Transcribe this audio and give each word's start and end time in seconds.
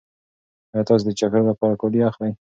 ایا 0.73 0.81
تاسې 0.87 1.03
د 1.07 1.09
چکر 1.19 1.41
لپاره 1.49 1.79
کالي 1.81 1.99
اخلئ؟ 2.09 2.31